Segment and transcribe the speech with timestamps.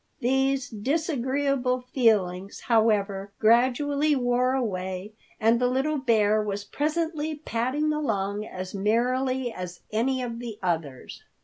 [0.19, 8.43] These disagreeable feelings, however, gradually wore away, and the little bear was presently padding along
[8.43, 11.21] as merrily as any of the others.